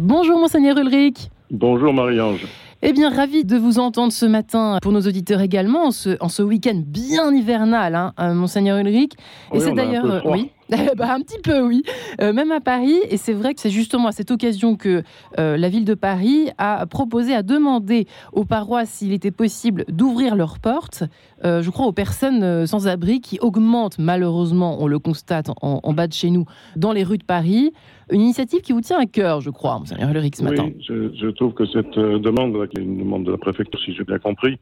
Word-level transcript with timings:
Bonjour 0.00 0.38
Monseigneur 0.38 0.78
Ulrich. 0.78 1.28
Bonjour 1.50 1.92
Marie-Ange. 1.92 2.46
Eh 2.82 2.92
bien, 2.92 3.10
ravi 3.10 3.44
de 3.44 3.56
vous 3.56 3.80
entendre 3.80 4.12
ce 4.12 4.26
matin 4.26 4.78
pour 4.80 4.92
nos 4.92 5.00
auditeurs 5.00 5.40
également, 5.40 5.86
en 5.86 5.90
ce, 5.90 6.42
week-end 6.42 6.80
bien 6.86 7.34
hivernal, 7.34 7.96
hein, 7.96 8.12
euh, 8.20 8.32
Monseigneur 8.32 8.78
Ulrich. 8.78 9.14
Et 9.52 9.58
c'est 9.58 9.72
d'ailleurs, 9.72 10.22
oui, 10.24 10.52
bah, 10.70 11.12
un 11.14 11.20
petit 11.20 11.40
peu, 11.42 11.60
oui. 11.60 11.82
Euh, 12.20 12.32
même 12.32 12.52
à 12.52 12.60
Paris. 12.60 12.98
Et 13.10 13.16
c'est 13.16 13.32
vrai 13.32 13.54
que 13.54 13.60
c'est 13.60 13.70
justement 13.70 14.08
à 14.08 14.12
cette 14.12 14.30
occasion 14.30 14.76
que 14.76 15.02
euh, 15.38 15.56
la 15.56 15.68
ville 15.68 15.84
de 15.84 15.94
Paris 15.94 16.50
a 16.58 16.86
proposé, 16.86 17.34
a 17.34 17.42
demandé 17.42 18.06
aux 18.32 18.44
paroisses 18.44 18.90
s'il 18.90 19.12
était 19.12 19.30
possible 19.30 19.84
d'ouvrir 19.88 20.36
leurs 20.36 20.58
portes, 20.58 21.04
je 21.44 21.70
crois, 21.70 21.86
aux 21.86 21.92
personnes 21.92 22.66
sans 22.66 22.88
abri 22.88 23.20
qui 23.20 23.38
augmentent 23.40 23.98
malheureusement, 23.98 24.82
on 24.82 24.86
le 24.86 24.98
constate 24.98 25.50
en, 25.62 25.92
bas 25.92 26.06
de 26.06 26.12
chez 26.12 26.30
nous, 26.30 26.44
dans 26.76 26.92
les 26.92 27.04
rues 27.04 27.18
de 27.18 27.24
Paris. 27.24 27.72
Une 28.10 28.22
initiative 28.22 28.60
qui 28.62 28.72
vous 28.72 28.80
tient 28.80 28.98
à 28.98 29.06
cœur, 29.06 29.40
je 29.40 29.50
crois, 29.50 29.78
Monseigneur 29.78 30.10
Ulrich, 30.10 30.36
ce 30.36 30.42
matin. 30.42 30.64
Oui, 30.64 30.76
je, 30.86 31.14
je 31.14 31.28
trouve 31.28 31.52
que 31.52 31.66
cette 31.66 31.94
demande 31.98 32.68
qui 32.68 32.78
est 32.80 32.82
une 32.82 32.98
demande 32.98 33.24
de 33.24 33.30
la 33.30 33.38
préfecture, 33.38 33.78
si 33.84 33.94
j'ai 33.94 34.04
bien 34.04 34.18
compris, 34.18 34.58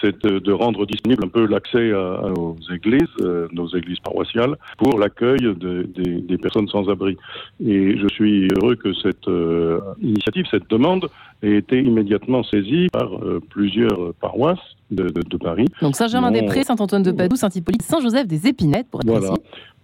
c'est 0.00 0.24
de, 0.24 0.52
rendre 0.52 0.86
disponible 0.86 1.24
un 1.24 1.28
peu 1.28 1.46
l'accès 1.46 1.92
aux 1.92 2.56
églises, 2.72 3.02
euh, 3.20 3.48
nos 3.52 3.68
églises 3.68 3.98
paroissiales, 4.00 4.56
pour 4.76 4.98
l'accueil 4.98 5.38
des 5.58 6.38
personnes 6.38 6.68
sans 6.68 6.88
abri. 6.88 7.16
Et 7.64 7.96
je 7.98 8.08
suis 8.08 8.48
heureux 8.56 8.76
que 8.76 8.92
cette 8.94 9.28
euh, 9.28 9.80
initiative, 10.00 10.46
cette 10.50 10.68
demande, 10.70 11.08
ait 11.42 11.56
été 11.56 11.80
immédiatement 11.80 12.42
saisie 12.42 12.88
par 12.92 13.12
euh, 13.12 13.40
plusieurs 13.50 14.14
paroisses 14.14 14.58
de, 14.90 15.12
Paris. 15.38 15.66
Donc 15.82 15.94
Saint-Germain-des-Prés, 15.94 16.64
Saint-Antoine 16.64 17.02
de 17.02 17.12
Padoue, 17.12 17.36
Saint-Hippolyte, 17.36 17.82
Saint-Joseph 17.82 18.26
des 18.26 18.48
Épinettes, 18.48 18.88
pour 18.90 19.00
être 19.02 19.06
voilà. 19.08 19.34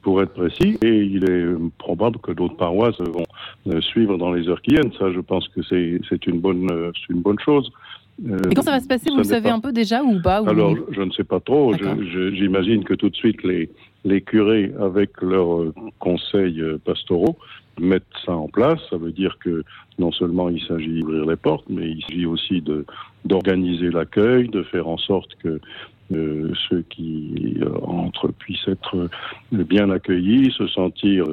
pour 0.03 0.23
être 0.23 0.33
précis. 0.33 0.79
Et 0.83 1.03
il 1.03 1.31
est 1.31 1.47
probable 1.79 2.19
que 2.19 2.33
d'autres 2.33 2.57
paroisses 2.57 2.99
vont 2.99 3.81
suivre 3.81 4.17
dans 4.17 4.33
les 4.33 4.49
heures 4.49 4.63
qui 4.63 4.73
viennent. 4.73 4.93
Ça, 4.99 5.13
je 5.13 5.21
pense 5.21 5.47
que 5.49 5.61
c'est 5.63 6.27
une 6.27 6.41
bonne, 6.41 6.69
une 7.11 7.21
bonne 7.21 7.39
chose. 7.39 7.71
Euh, 8.29 8.39
Et 8.51 8.55
quand 8.55 8.63
ça 8.63 8.71
va 8.71 8.81
se 8.81 8.87
passer, 8.87 9.11
vous 9.11 9.19
le 9.19 9.25
savez 9.25 9.51
un 9.51 9.61
peu 9.61 9.73
déjà 9.73 10.03
ou 10.03 10.21
pas 10.23 10.37
Alors, 10.47 10.77
je 10.91 11.03
ne 11.03 11.11
sais 11.11 11.25
pas 11.25 11.41
trop. 11.41 11.75
J'imagine 11.75 12.85
que 12.85 12.95
tout 12.95 13.11
de 13.11 13.17
suite, 13.17 13.43
les, 13.43 13.71
les 14.05 14.21
curés, 14.21 14.73
avec 14.81 15.21
leurs 15.21 15.61
euh, 15.61 15.75
conseils 15.99 16.61
euh, 16.61 16.79
pastoraux, 16.85 17.37
mettent 17.81 18.03
ça 18.25 18.33
en 18.33 18.49
place. 18.49 18.79
Ça 18.91 18.97
veut 18.97 19.13
dire 19.13 19.37
que 19.43 19.65
non 19.99 20.13
seulement 20.13 20.49
il 20.49 20.63
s'agit 20.63 21.01
d'ouvrir 21.01 21.27
les 21.27 21.37
portes, 21.37 21.67
mais 21.69 21.91
il 21.91 22.03
s'agit 22.03 22.27
aussi 22.27 22.63
d'organiser 23.25 23.91
l'accueil, 23.91 24.49
de 24.49 24.63
faire 24.63 24.89
en 24.89 24.99
sorte 24.99 25.35
que 25.43 25.61
ceux 26.11 26.85
qui 26.91 27.57
entrent 27.83 28.31
puissent 28.39 28.69
être 28.69 29.09
bien 29.51 29.91
accueillis, 29.91 30.53
se 30.53 30.69
sentir 30.69 31.25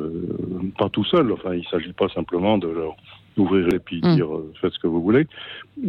pas 0.79 0.89
tout 0.89 1.03
seuls. 1.03 1.31
Enfin, 1.31 1.53
il 1.53 1.59
ne 1.59 1.65
s'agit 1.65 1.93
pas 1.93 2.09
simplement 2.09 2.57
de 2.57 2.69
leur 2.69 2.95
ouvrir 3.37 3.67
et 3.73 3.79
puis 3.79 4.01
mm. 4.03 4.15
dire 4.15 4.35
euh, 4.35 4.51
faites 4.59 4.73
ce 4.73 4.79
que 4.79 4.87
vous 4.87 5.01
voulez, 5.01 5.27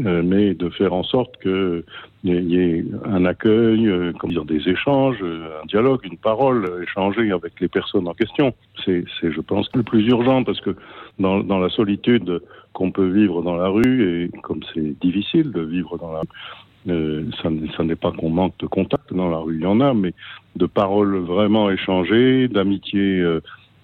euh, 0.05 0.23
mais 0.25 0.55
de 0.55 0.69
faire 0.71 0.93
en 0.93 1.03
sorte 1.03 1.37
qu'il 1.43 1.85
y, 2.25 2.57
ait 2.59 2.85
un 3.05 3.25
accueil, 3.25 3.89
euh, 3.89 4.13
dire, 4.25 4.45
des 4.45 4.69
échanges, 4.69 5.23
un 5.23 5.67
dialogue, 5.67 6.01
une 6.05 6.19
parole 6.19 6.83
échangée 6.83 7.33
avec 7.33 7.61
les 7.61 7.69
personnes 7.69 8.09
en 8.09 8.15
question. 8.15 8.55
C'est, 8.85 9.05
je 9.23 9.41
pense, 9.41 9.69
le 9.75 9.83
plus 9.83 10.07
urgent 10.09 10.45
parce 10.45 10.61
que 10.61 10.77
dans, 11.19 11.41
dans 11.41 11.59
la 11.59 11.69
solitude 11.69 12.41
qu'on 12.73 12.91
peut 12.91 13.09
vivre 13.09 13.43
dans 13.43 13.57
la 13.57 13.69
rue, 13.69 14.25
et 14.25 14.29
comme 14.43 14.61
c'est 14.75 14.99
difficile 15.01 15.53
de 15.53 15.61
vivre 15.61 15.99
dans 15.99 16.13
la 16.13 16.21
rue, 16.21 17.31
ça, 17.43 17.49
ça 17.77 17.85
n'est 17.85 17.97
pas 17.97 18.11
qu'on 18.11 18.31
manque 18.31 18.59
de 18.59 18.67
contact 18.67 19.15
dans 19.15 19.29
la 19.29 19.39
rue, 19.39 19.57
il 19.57 19.63
y 19.63 19.67
en 19.67 19.81
a, 19.81 19.95
mais 19.95 20.15
de 20.57 20.67
paroles 20.67 21.17
vraiment 21.19 21.71
échangées, 21.71 22.49
d'amitié 22.49 23.23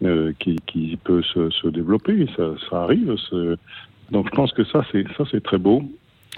euh, 0.05 0.33
qui, 0.39 0.57
qui, 0.67 0.99
peut 1.03 1.23
se, 1.23 1.51
se 1.51 1.69
développer. 1.69 2.27
Ça, 2.37 2.45
ça 2.69 2.83
arrive. 2.83 3.15
Donc 4.11 4.27
je 4.27 4.35
pense 4.35 4.53
que 4.53 4.65
ça, 4.65 4.85
c'est 4.93 5.05
ça, 5.17 5.25
c'est 5.31 5.43
très 5.43 5.59
beau 5.59 5.83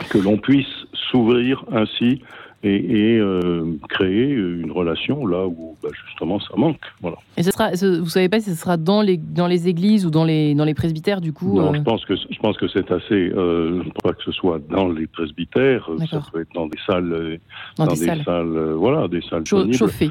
que 0.09 0.19
l'on 0.19 0.39
puisse 0.39 0.87
s'ouvrir 0.93 1.65
ainsi 1.73 2.23
et, 2.63 3.15
et 3.15 3.19
euh, 3.19 3.65
créer 3.89 4.31
une 4.33 4.71
relation 4.71 5.27
là 5.27 5.47
où 5.47 5.77
bah, 5.83 5.89
justement 6.07 6.39
ça 6.41 6.55
manque. 6.57 6.81
Voilà. 7.01 7.17
Et 7.37 7.43
ce 7.43 7.51
sera, 7.51 7.71
vous 7.71 8.09
savez 8.09 8.29
pas 8.29 8.41
si 8.41 8.51
ce 8.51 8.57
sera 8.57 8.77
dans 8.77 9.01
les 9.01 9.17
dans 9.17 9.47
les 9.47 9.69
églises 9.69 10.05
ou 10.05 10.11
dans 10.11 10.25
les 10.25 10.55
dans 10.55 10.65
les 10.65 10.75
presbytères 10.75 11.23
du 11.23 11.33
coup 11.33 11.57
Non, 11.57 11.73
euh... 11.73 11.77
je 11.77 11.81
pense 11.81 12.05
que 12.05 12.15
je 12.17 12.39
pense 12.39 12.59
que 12.59 12.69
c'est 12.69 12.91
assez. 12.91 13.15
Euh, 13.15 13.83
je 13.83 13.89
ne 13.89 13.93
crois 13.93 14.13
pas 14.13 14.13
que 14.13 14.25
ce 14.25 14.33
soit 14.33 14.61
dans 14.69 14.89
les 14.89 15.07
presbytères. 15.07 15.89
Ça 16.11 16.21
peut 16.33 16.43
être 16.43 16.53
dans 16.55 16.67
des 16.67 16.79
salles, 16.87 17.39
dans, 17.77 17.87
des, 17.87 17.97
salles, 17.97 18.25
euh, 18.29 18.75
voilà, 18.75 19.09
des 19.09 19.23
salles 19.23 19.47
chauffées. 19.47 20.11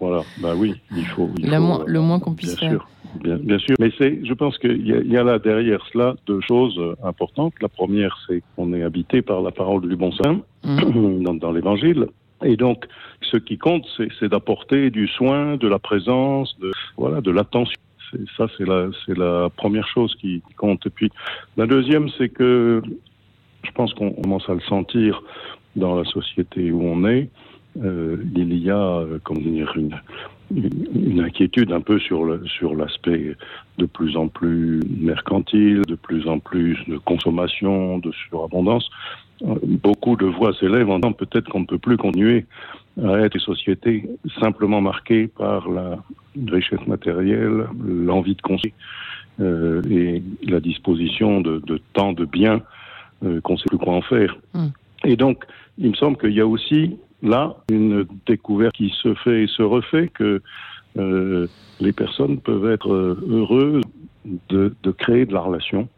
voilà, 0.00 0.22
bah 0.42 0.54
oui, 0.56 0.74
il 0.96 1.06
faut. 1.06 1.30
Il 1.38 1.48
faut 1.48 1.60
moins, 1.60 1.84
le 1.86 2.00
moins 2.00 2.18
qu'on 2.18 2.34
puisse 2.34 2.56
bien 2.56 2.70
faire. 2.70 2.80
Sûr. 2.80 2.88
Bien, 3.22 3.36
bien, 3.36 3.58
sûr, 3.58 3.74
mais 3.80 3.90
c'est, 3.98 4.24
je 4.24 4.34
pense 4.34 4.58
qu'il 4.58 4.86
y, 4.86 4.90
y, 4.90 5.16
a 5.16 5.24
là 5.24 5.38
derrière 5.38 5.84
cela 5.92 6.14
deux 6.26 6.40
choses 6.40 6.78
importantes. 7.02 7.54
La 7.60 7.68
première, 7.68 8.18
c'est 8.26 8.42
qu'on 8.54 8.72
est 8.74 8.82
habité 8.82 9.22
par 9.22 9.40
la 9.40 9.50
parole 9.50 9.88
du 9.88 9.96
bon 9.96 10.12
saint 10.12 10.40
mmh. 10.64 11.22
dans, 11.24 11.34
dans 11.34 11.52
l'Évangile, 11.52 12.06
et 12.44 12.56
donc, 12.56 12.86
ce 13.20 13.36
qui 13.36 13.58
compte, 13.58 13.84
c'est 14.18 14.28
d'apporter 14.28 14.90
du 14.90 15.08
soin, 15.08 15.56
de 15.56 15.66
la 15.66 15.78
présence, 15.78 16.56
de 16.60 16.70
voilà, 16.96 17.20
de 17.20 17.30
l'attention. 17.30 17.78
Ça, 18.36 18.46
c'est 18.56 18.66
la, 18.66 18.88
c'est 19.04 19.16
la 19.18 19.50
première 19.50 19.86
chose 19.88 20.14
qui 20.20 20.42
compte. 20.56 20.86
Et 20.86 20.90
puis, 20.90 21.10
la 21.56 21.66
deuxième, 21.66 22.08
c'est 22.16 22.28
que 22.28 22.82
je 23.64 23.70
pense 23.72 23.92
qu'on 23.94 24.10
commence 24.10 24.48
à 24.48 24.54
le 24.54 24.60
sentir 24.60 25.22
dans 25.76 25.96
la 25.96 26.04
société 26.04 26.70
où 26.70 26.82
on 26.82 27.06
est. 27.06 27.28
Euh, 27.82 28.16
il 28.34 28.56
y 28.56 28.70
a, 28.70 28.76
euh, 28.76 29.18
comment 29.22 29.40
dire, 29.40 29.72
une, 29.76 29.94
une 30.54 31.20
inquiétude 31.20 31.72
un 31.72 31.80
peu 31.80 31.98
sur 31.98 32.24
le, 32.24 32.42
sur 32.46 32.74
l'aspect 32.74 33.36
de 33.78 33.86
plus 33.86 34.16
en 34.16 34.28
plus 34.28 34.80
mercantile, 34.98 35.82
de 35.86 35.94
plus 35.94 36.26
en 36.28 36.38
plus 36.38 36.76
de 36.86 36.98
consommation, 36.98 37.98
de 37.98 38.12
surabondance. 38.12 38.88
Beaucoup 39.42 40.16
de 40.16 40.26
voix 40.26 40.52
s'élèvent 40.54 40.90
en 40.90 40.98
disant 40.98 41.12
peut-être 41.12 41.48
qu'on 41.48 41.60
ne 41.60 41.66
peut 41.66 41.78
plus 41.78 41.96
continuer 41.96 42.46
à 43.02 43.18
être 43.20 43.34
une 43.34 43.40
société 43.40 44.08
simplement 44.40 44.80
marquée 44.80 45.28
par 45.28 45.68
la 45.68 45.98
richesse 46.48 46.84
matérielle, 46.86 47.66
l'envie 47.86 48.34
de 48.34 48.42
construire 48.42 48.74
euh, 49.40 49.82
et 49.88 50.22
la 50.42 50.58
disposition 50.58 51.40
de, 51.40 51.60
de 51.64 51.80
tant 51.92 52.12
de 52.12 52.24
biens 52.24 52.60
euh, 53.24 53.40
qu'on 53.40 53.52
ne 53.52 53.58
sait 53.58 53.68
plus 53.68 53.78
quoi 53.78 53.94
en 53.94 54.02
faire. 54.02 54.36
Mm. 54.54 54.66
Et 55.04 55.16
donc, 55.16 55.44
il 55.78 55.90
me 55.90 55.94
semble 55.94 56.16
qu'il 56.16 56.32
y 56.32 56.40
a 56.40 56.46
aussi 56.46 56.96
là 57.22 57.56
une 57.70 58.06
découverte 58.26 58.74
qui 58.74 58.92
se 59.02 59.14
fait 59.14 59.44
et 59.44 59.46
se 59.46 59.62
refait 59.62 60.08
que 60.08 60.42
euh, 60.98 61.46
les 61.80 61.92
personnes 61.92 62.40
peuvent 62.40 62.70
être 62.70 62.90
heureuses 62.90 63.82
de, 64.48 64.72
créer 64.98 65.26
de 65.26 65.32
la 65.32 65.40
relation 65.40 65.88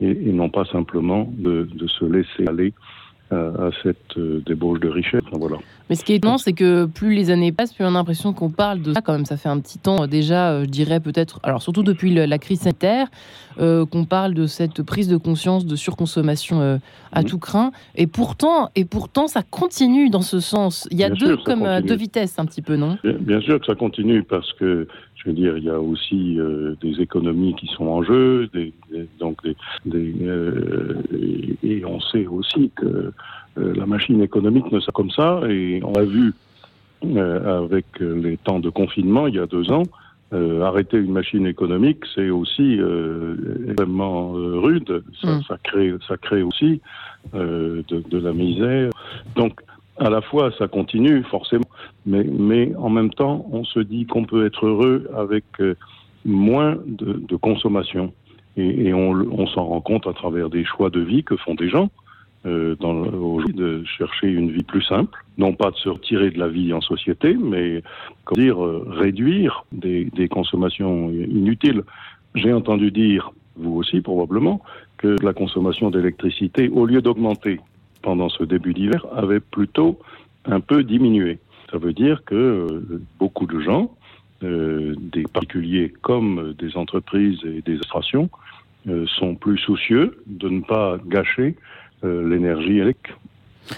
et, 0.00 0.14
non 0.32 0.48
pas 0.48 0.64
simplement 0.66 1.30
de 1.38 1.86
se 1.86 2.04
laisser 2.04 2.46
aller 2.46 2.72
à, 3.30 3.66
à 3.66 3.70
cette 3.82 4.16
euh, 4.16 4.42
débauche 4.46 4.80
de 4.80 4.88
richesse. 4.88 5.22
Voilà. 5.32 5.56
Mais 5.88 5.96
ce 5.96 6.04
qui 6.04 6.12
est 6.12 6.16
étonnant, 6.16 6.38
c'est 6.38 6.52
que 6.52 6.86
plus 6.86 7.14
les 7.14 7.30
années 7.30 7.52
passent, 7.52 7.74
plus 7.74 7.84
on 7.84 7.88
a 7.88 7.90
l'impression 7.90 8.32
qu'on 8.32 8.50
parle 8.50 8.80
de 8.80 8.92
ça. 8.92 9.00
Quand 9.00 9.12
même, 9.12 9.24
ça 9.24 9.36
fait 9.36 9.48
un 9.48 9.58
petit 9.58 9.78
temps 9.78 10.04
euh, 10.04 10.06
déjà, 10.06 10.52
euh, 10.52 10.64
je 10.64 10.70
dirais 10.70 11.00
peut-être, 11.00 11.40
alors 11.42 11.62
surtout 11.62 11.82
depuis 11.82 12.14
la 12.14 12.38
crise 12.38 12.60
sanitaire, 12.60 13.08
euh, 13.58 13.84
qu'on 13.84 14.04
parle 14.04 14.32
de 14.32 14.46
cette 14.46 14.82
prise 14.82 15.08
de 15.08 15.16
conscience 15.16 15.66
de 15.66 15.74
surconsommation 15.74 16.60
euh, 16.60 16.78
à 17.12 17.22
mmh. 17.22 17.24
tout 17.24 17.38
craint. 17.38 17.72
Et 17.96 18.06
pourtant, 18.06 18.70
et 18.76 18.84
pourtant, 18.84 19.26
ça 19.26 19.42
continue 19.42 20.08
dans 20.08 20.22
ce 20.22 20.38
sens. 20.38 20.88
Il 20.90 20.98
y 20.98 21.04
a 21.04 21.08
bien 21.08 21.16
deux 21.16 21.34
sûr, 21.34 21.44
comme 21.44 21.60
continue. 21.60 21.88
deux 21.88 21.96
vitesses 21.96 22.38
un 22.38 22.46
petit 22.46 22.62
peu, 22.62 22.76
non? 22.76 22.96
Bien, 23.02 23.14
bien, 23.20 23.40
sûr 23.40 23.58
que 23.58 23.66
ça 23.66 23.74
continue 23.74 24.22
parce 24.22 24.50
que 24.54 24.86
je 25.16 25.28
veux 25.28 25.34
dire, 25.34 25.58
il 25.58 25.64
y 25.64 25.68
a 25.68 25.78
aussi 25.80 26.38
euh, 26.38 26.76
des 26.80 27.00
économies 27.02 27.54
qui 27.56 27.66
sont 27.76 27.86
en 27.86 28.02
jeu, 28.02 28.48
des, 28.54 28.72
des, 28.90 29.08
donc 29.18 29.36
des, 29.42 29.56
des 29.84 30.14
et, 31.12 31.58
et 31.62 31.84
on 31.84 32.00
sait 32.00 32.26
aussi 32.26 32.70
que 32.76 33.12
la 33.56 33.86
machine 33.86 34.22
économique 34.22 34.70
ne 34.70 34.80
sera 34.80 34.92
comme 34.92 35.10
ça 35.10 35.40
et 35.48 35.80
on 35.84 35.92
l'a 35.92 36.04
vu 36.04 36.32
euh, 37.04 37.64
avec 37.64 37.86
les 37.98 38.36
temps 38.36 38.60
de 38.60 38.70
confinement 38.70 39.26
il 39.26 39.34
y 39.34 39.38
a 39.38 39.46
deux 39.46 39.70
ans. 39.70 39.82
Euh, 40.32 40.62
arrêter 40.62 40.96
une 40.96 41.10
machine 41.10 41.44
économique, 41.44 42.04
c'est 42.14 42.30
aussi 42.30 42.76
euh, 42.78 43.34
extrêmement 43.66 44.36
euh, 44.36 44.60
rude. 44.60 45.02
Ça, 45.20 45.26
mm. 45.26 45.42
ça, 45.48 45.56
crée, 45.60 45.92
ça 46.06 46.16
crée 46.18 46.42
aussi 46.42 46.80
de, 47.34 47.84
de, 47.88 48.18
la 48.18 48.32
misère. 48.32 48.90
Donc, 49.34 49.60
à 49.98 50.08
la 50.08 50.20
fois, 50.20 50.52
ça 50.56 50.68
continue 50.68 51.24
forcément, 51.24 51.64
mais, 52.06 52.22
mais 52.22 52.72
en 52.76 52.90
même 52.90 53.10
temps, 53.10 53.44
on 53.50 53.64
se 53.64 53.80
dit 53.80 54.06
qu'on 54.06 54.24
peut 54.24 54.46
être 54.46 54.66
heureux 54.66 55.10
avec 55.16 55.44
moins 56.24 56.76
de, 56.86 57.14
de 57.14 57.36
consommation. 57.36 58.12
Et, 58.56 58.86
et 58.86 58.94
on, 58.94 59.10
on 59.10 59.48
s'en 59.48 59.64
rend 59.64 59.80
compte 59.80 60.06
à 60.06 60.12
travers 60.12 60.48
des 60.48 60.64
choix 60.64 60.90
de 60.90 61.00
vie 61.00 61.24
que 61.24 61.36
font 61.36 61.56
des 61.56 61.68
gens 61.68 61.90
euh, 62.46 62.74
dans, 62.80 62.94
aujourd'hui 62.94 63.52
de 63.52 63.84
chercher 63.84 64.28
une 64.28 64.50
vie 64.50 64.62
plus 64.62 64.80
simple, 64.82 65.22
non 65.36 65.52
pas 65.52 65.70
de 65.72 65.76
se 65.76 65.90
retirer 65.90 66.30
de 66.30 66.38
la 66.38 66.48
vie 66.48 66.72
en 66.72 66.80
société, 66.80 67.34
mais 67.34 67.82
comment 68.24 68.42
dire 68.42 68.64
euh, 68.64 68.86
réduire 68.88 69.66
des, 69.72 70.06
des 70.06 70.26
consommations 70.26 71.10
inutiles. 71.10 71.82
J'ai 72.34 72.54
entendu 72.54 72.90
dire, 72.90 73.30
vous 73.56 73.74
aussi 73.76 74.00
probablement, 74.00 74.62
que 74.96 75.16
la 75.22 75.34
consommation 75.34 75.90
d'électricité, 75.90 76.70
au 76.70 76.86
lieu 76.86 77.02
d'augmenter 77.02 77.60
pendant 78.00 78.30
ce 78.30 78.44
début 78.44 78.72
d'hiver, 78.72 79.04
avait 79.14 79.40
plutôt 79.40 79.98
un 80.46 80.60
peu 80.60 80.82
diminué. 80.82 81.38
Ça 81.70 81.76
veut 81.76 81.92
dire 81.92 82.24
que 82.24 82.34
euh, 82.34 83.02
beaucoup 83.18 83.46
de 83.46 83.60
gens, 83.60 83.94
euh, 84.42 84.94
des 84.98 85.24
particuliers 85.24 85.92
comme 86.00 86.54
des 86.58 86.74
entreprises 86.78 87.40
et 87.44 87.60
des 87.60 87.72
administrations, 87.72 88.30
sont 89.18 89.34
plus 89.34 89.58
soucieux 89.58 90.22
de 90.26 90.48
ne 90.48 90.62
pas 90.62 90.96
gâcher 91.06 91.54
l'énergie 92.02 92.78
électrique. 92.78 93.14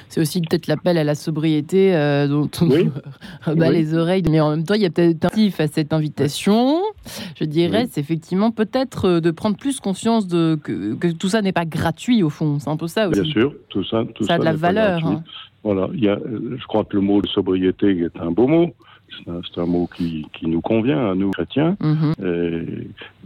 C'est 0.08 0.20
aussi 0.20 0.40
peut-être 0.40 0.66
l'appel 0.66 0.98
à 0.98 1.04
la 1.04 1.14
sobriété 1.14 1.94
euh, 1.94 2.28
dont 2.28 2.50
on 2.60 3.54
bat 3.54 3.70
les 3.70 3.94
oreilles. 3.94 4.22
Mais 4.30 4.40
en 4.40 4.50
même 4.50 4.64
temps, 4.64 4.74
il 4.74 4.82
y 4.82 4.86
a 4.86 4.90
peut-être 4.90 5.24
un 5.24 5.28
motif 5.28 5.60
à 5.60 5.66
cette 5.66 5.92
invitation. 5.92 6.80
Je 7.38 7.44
dirais, 7.44 7.86
c'est 7.90 8.00
effectivement 8.00 8.50
peut-être 8.50 9.06
euh, 9.06 9.20
de 9.20 9.30
prendre 9.30 9.56
plus 9.56 9.80
conscience 9.80 10.26
de, 10.26 10.58
que, 10.62 11.12
tout 11.12 11.28
ça 11.28 11.42
n'est 11.42 11.52
pas 11.52 11.64
gratuit 11.64 12.22
au 12.22 12.30
fond. 12.30 12.58
C'est 12.58 12.70
un 12.70 12.76
peu 12.76 12.88
ça 12.88 13.08
aussi. 13.08 13.20
Bien 13.20 13.32
sûr, 13.32 13.54
tout 13.68 13.84
ça, 13.84 14.04
tout 14.14 14.24
ça, 14.24 14.34
a 14.34 14.38
de 14.38 14.44
la 14.44 14.54
valeur. 14.54 15.06
Hein. 15.06 15.22
Voilà, 15.64 15.88
il 15.94 16.02
y 16.02 16.08
a, 16.08 16.18
je 16.18 16.66
crois 16.66 16.84
que 16.84 16.96
le 16.96 17.02
mot 17.02 17.22
de 17.22 17.28
sobriété 17.28 17.90
est 17.98 18.20
un 18.20 18.30
beau 18.30 18.46
mot. 18.46 18.74
C'est 19.26 19.60
un, 19.60 19.66
mot 19.66 19.90
qui, 19.94 20.26
qui, 20.32 20.46
nous 20.46 20.62
convient 20.62 21.10
à 21.10 21.14
nous 21.14 21.32
chrétiens. 21.32 21.76
Mhm. 21.80 22.14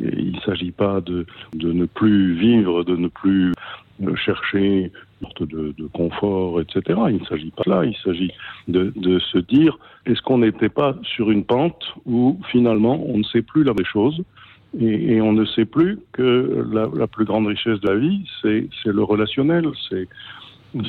il 0.00 0.32
ne 0.32 0.40
s'agit 0.44 0.72
pas 0.72 1.00
de, 1.00 1.24
de 1.54 1.72
ne 1.72 1.86
plus 1.86 2.34
vivre, 2.34 2.82
de 2.82 2.96
ne 2.96 3.06
plus 3.06 3.52
chercher 4.16 4.92
une 5.20 5.28
sorte 5.28 5.42
de, 5.44 5.74
de, 5.76 5.86
confort, 5.88 6.60
etc. 6.60 6.82
Il 7.08 7.20
ne 7.20 7.24
s'agit 7.24 7.50
pas 7.50 7.62
de 7.64 7.70
là, 7.70 7.84
il 7.84 7.96
s'agit 8.04 8.32
de, 8.68 8.92
de, 8.96 9.18
se 9.18 9.38
dire, 9.38 9.78
est-ce 10.04 10.20
qu'on 10.22 10.38
n'était 10.38 10.68
pas 10.68 10.94
sur 11.02 11.30
une 11.30 11.44
pente 11.44 11.94
où 12.04 12.38
finalement 12.50 13.02
on 13.06 13.18
ne 13.18 13.24
sait 13.24 13.42
plus 13.42 13.64
la 13.64 13.72
vraie 13.72 13.84
chose 13.84 14.22
et, 14.78 15.14
et 15.14 15.20
on 15.20 15.32
ne 15.32 15.44
sait 15.44 15.64
plus 15.64 15.98
que 16.12 16.66
la, 16.70 16.88
la, 16.94 17.06
plus 17.06 17.24
grande 17.24 17.46
richesse 17.46 17.80
de 17.80 17.88
la 17.88 17.96
vie, 17.96 18.24
c'est 18.42 18.68
le 18.84 19.02
relationnel, 19.02 19.66
c'est 19.88 20.08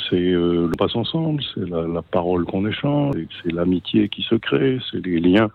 c'est 0.09 0.15
euh, 0.15 0.67
le 0.67 0.75
passe 0.77 0.95
ensemble, 0.95 1.41
c'est 1.53 1.69
la, 1.69 1.87
la, 1.87 2.01
parole 2.01 2.43
qu'on 2.45 2.67
échange, 2.67 3.15
c'est 3.41 3.53
l'amitié 3.53 4.09
qui 4.09 4.21
se 4.23 4.35
crée, 4.35 4.79
c'est 4.91 5.05
les 5.05 5.19
liens 5.19 5.49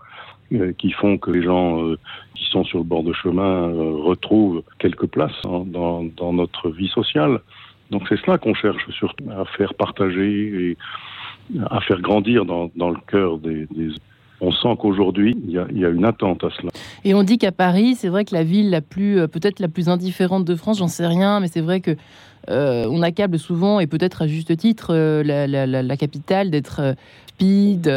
qui 0.77 0.91
font 0.91 1.17
que 1.17 1.31
les 1.31 1.43
gens 1.43 1.83
euh, 1.83 1.97
qui 2.35 2.45
sont 2.45 2.63
sur 2.63 2.79
le 2.79 2.83
bord 2.83 3.03
de 3.03 3.13
chemin 3.13 3.69
euh, 3.69 3.95
retrouvent 4.03 4.63
quelque 4.79 5.05
place 5.05 5.33
hein, 5.45 5.63
dans, 5.65 6.33
notre 6.33 6.69
vie 6.69 6.89
sociale. 6.89 7.39
Donc 7.91 8.03
c'est 8.09 8.19
cela 8.19 8.37
qu'on 8.37 8.53
cherche 8.53 8.89
surtout 8.91 9.25
à 9.31 9.45
faire 9.45 9.73
partager 9.73 10.69
et 10.69 10.77
à 11.69 11.81
faire 11.81 12.01
grandir 12.01 12.45
dans, 12.45 12.69
le 12.75 12.99
cœur 13.07 13.37
des, 13.37 13.67
des 13.71 13.89
on 14.43 14.51
sent 14.51 14.75
qu'aujourd'hui, 14.79 15.35
il 15.47 15.51
y, 15.51 15.85
a 15.85 15.89
une 15.89 16.05
attente 16.05 16.43
à 16.43 16.49
cela. 16.49 16.69
Et 17.05 17.13
on 17.13 17.23
dit 17.23 17.37
qu'à 17.37 17.51
Paris, 17.51 17.95
c'est 17.95 18.07
vrai 18.07 18.25
que 18.25 18.33
la 18.33 18.43
ville 18.43 18.69
la 18.69 18.81
plus, 18.81 19.27
peut-être 19.27 19.59
la 19.59 19.67
plus 19.67 19.89
indifférente 19.89 20.45
de 20.45 20.55
France, 20.55 20.77
j'en 20.77 20.87
sais 20.87 21.05
rien, 21.05 21.39
mais 21.39 21.47
c'est 21.47 21.61
vrai 21.61 21.81
que 21.81 21.97
euh, 22.49 22.87
on 22.89 23.01
accable 23.01 23.39
souvent, 23.39 23.79
et 23.79 23.87
peut-être 23.87 24.23
à 24.23 24.27
juste 24.27 24.55
titre, 24.57 24.87
euh, 24.91 25.23
la, 25.23 25.97
capitale 25.97 26.49
d'être 26.49 26.81
euh, 26.81 26.93
speed, 27.27 27.91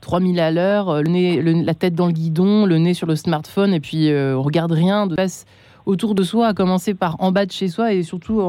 3000 0.00 0.40
à 0.40 0.50
l'heure, 0.50 1.02
la 1.02 1.74
tête 1.74 1.94
dans 1.94 2.06
le 2.06 2.12
guidon, 2.12 2.64
le 2.64 2.78
nez 2.78 2.94
sur 2.94 3.06
le 3.06 3.16
smartphone, 3.16 3.74
et 3.74 3.80
puis 3.80 4.10
on 4.10 4.42
regarde 4.42 4.72
rien 4.72 5.06
de 5.06 5.14
passe 5.14 5.44
autour 5.86 6.14
de 6.14 6.22
soi, 6.22 6.48
à 6.48 6.54
commencer 6.54 6.94
par 6.94 7.16
en 7.20 7.32
bas 7.32 7.46
de 7.46 7.52
chez 7.52 7.68
soi, 7.68 7.92
et 7.92 8.02
surtout 8.02 8.42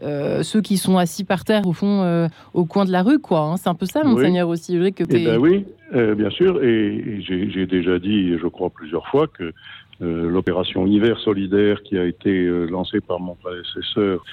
ceux 0.00 0.60
qui 0.62 0.76
sont 0.76 0.96
assis 0.98 1.24
par 1.24 1.44
terre, 1.44 1.66
au 1.66 1.72
fond, 1.72 2.28
au 2.54 2.64
coin 2.64 2.84
de 2.84 2.92
la 2.92 3.02
rue, 3.02 3.18
quoi. 3.18 3.40
Hein. 3.40 3.56
C'est 3.56 3.68
un 3.68 3.74
peu 3.74 3.86
ça, 3.86 4.02
monseigneur, 4.04 4.48
aussi. 4.48 4.78
Vrai 4.78 4.92
que 4.92 5.04
eh 5.10 5.24
ben 5.24 5.38
oui, 5.38 5.64
bien 5.92 6.30
sûr, 6.30 6.62
et, 6.62 7.20
j'ai 7.20 7.66
déjà 7.66 7.98
dit, 7.98 8.38
je 8.38 8.46
crois, 8.46 8.70
plusieurs 8.70 9.06
fois 9.08 9.26
que 9.26 9.52
l'opération 10.00 10.86
Hiver 10.86 11.18
solidaire 11.18 11.82
qui 11.82 11.98
a 11.98 12.04
été 12.04 12.46
lancée 12.68 13.00
par 13.00 13.20
mon 13.20 13.34
prédécesseur 13.34 14.24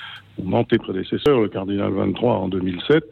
mon 0.44 0.60
antéprédécesseur, 0.60 1.40
le 1.40 1.50
cardinal 1.50 1.92
23 1.92 2.34
en 2.34 2.48
2007, 2.48 3.04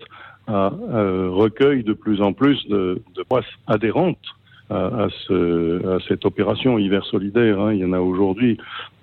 a, 0.48 0.72
euh, 0.94 1.30
recueille 1.31 1.84
de 1.84 1.94
plus 1.94 2.22
en 2.22 2.34
plus 2.34 2.68
de, 2.68 3.02
de 3.16 3.26
adhérentes 3.68 4.18
à, 4.70 5.08
ce, 5.28 5.96
à, 5.96 6.00
cette 6.08 6.26
opération 6.26 6.78
hiver 6.80 7.06
solidaire. 7.06 7.60
Hein. 7.60 7.74
Il 7.74 7.80
y 7.80 7.86
en 7.86 7.94
a 7.94 8.00
aujourd'hui 8.00 8.58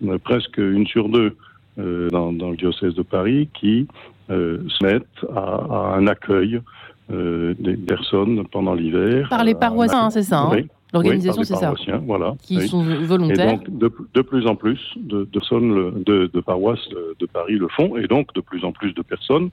euh, 0.06 0.18
presque 0.18 0.58
une 0.58 0.86
sur 0.86 1.08
deux 1.08 1.36
euh, 1.78 2.10
dans, 2.10 2.32
dans, 2.32 2.50
le 2.50 2.56
diocèse 2.56 2.94
de 2.94 3.02
Paris 3.02 3.48
qui 3.54 3.86
euh, 4.30 4.58
se 4.68 4.84
mettent 4.84 5.26
à, 5.34 5.40
à 5.40 5.96
un 5.96 6.06
accueil 6.06 6.60
des 7.10 7.76
personnes 7.76 8.42
pendant 8.50 8.72
l'hiver. 8.72 9.28
Par 9.28 9.44
les 9.44 9.54
paroissiens, 9.54 10.08
c'est 10.08 10.22
ça 10.22 10.48
hein? 10.50 10.62
L'organisation, 10.94 11.42
c'est 11.42 11.56
ça. 11.56 11.74
Voilà. 12.06 12.34
Qui 12.42 12.66
sont 12.68 12.82
volontaires. 12.82 13.48
Et 13.48 13.56
donc, 13.56 13.78
de, 13.78 13.92
de, 14.14 14.22
plus 14.22 14.46
en 14.46 14.54
plus 14.54 14.78
de, 14.96 15.28
de, 15.30 16.04
de, 16.04 16.30
de 16.32 16.40
paroisses 16.40 16.88
de 17.18 17.26
Paris 17.26 17.56
le 17.56 17.68
font, 17.68 17.98
et 17.98 18.06
donc 18.06 18.32
de 18.34 18.40
plus 18.40 18.64
en 18.64 18.72
plus 18.72 18.94
de 18.94 19.02
personnes. 19.02 19.50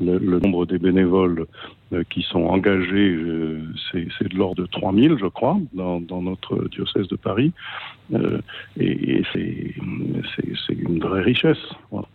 Le, 0.00 0.40
nombre 0.40 0.66
des 0.66 0.78
bénévoles 0.78 1.46
euh, 1.92 2.02
qui 2.10 2.22
sont 2.22 2.44
engagés, 2.44 3.14
euh, 3.14 3.62
c'est 3.92 4.28
de 4.28 4.36
l'ordre 4.36 4.62
de 4.62 4.66
3000, 4.66 5.16
je 5.20 5.26
crois, 5.26 5.58
dans, 5.72 6.00
dans, 6.00 6.20
notre 6.20 6.68
diocèse 6.68 7.06
de 7.08 7.16
Paris. 7.16 7.52
Euh, 8.12 8.40
et, 8.78 9.20
et 9.20 9.24
c'est 9.32 10.74
une 10.74 10.98
vraie 10.98 11.22
richesse. 11.22 11.58
Voilà. 11.90 12.08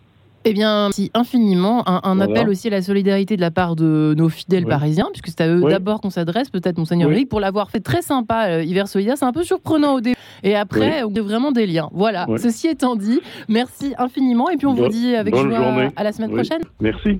Eh 0.44 0.54
bien, 0.54 0.84
merci 0.84 1.10
infiniment. 1.12 1.82
Un, 1.86 2.18
appel 2.18 2.48
aussi 2.48 2.68
à 2.68 2.70
la 2.70 2.80
solidarité 2.80 3.36
de 3.36 3.42
la 3.42 3.50
part 3.50 3.76
de 3.76 4.14
nos 4.16 4.30
fidèles 4.30 4.64
parisiens, 4.64 5.08
puisque 5.12 5.28
c'est 5.28 5.42
à 5.42 5.48
eux 5.48 5.60
d'abord 5.60 6.00
qu'on 6.00 6.08
s'adresse, 6.08 6.48
peut-être, 6.48 6.78
Monseigneur 6.78 7.10
oui. 7.10 7.26
pour 7.26 7.40
l'avoir 7.40 7.70
fait 7.70 7.80
très 7.80 8.00
sympa, 8.00 8.48
euh, 8.48 8.64
Hiver 8.64 8.88
Solidaire. 8.88 9.18
C'est 9.18 9.26
un 9.26 9.32
peu 9.32 9.42
surprenant 9.42 9.96
au 9.96 10.00
début. 10.00 10.16
Et 10.42 10.56
après, 10.56 11.02
on 11.02 11.14
a 11.14 11.20
vraiment 11.20 11.52
des 11.52 11.66
liens. 11.66 11.90
Voilà. 11.92 12.26
Ceci 12.38 12.68
étant 12.68 12.96
dit, 12.96 13.20
merci 13.48 13.92
infiniment. 13.98 14.48
Et 14.48 14.56
puis, 14.56 14.66
on 14.66 14.72
vous 14.72 14.88
dit 14.88 15.14
avec 15.14 15.36
joie 15.36 15.90
à 15.94 16.04
la 16.04 16.12
semaine 16.12 16.30
prochaine. 16.30 16.62
Merci. 16.80 17.18